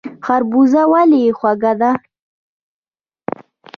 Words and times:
خربوزه 0.25 0.81
ولې 0.91 1.23
خوږه 1.37 1.73
ده؟ 1.79 1.91